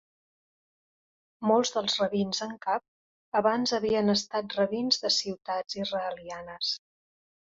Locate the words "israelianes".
5.83-6.73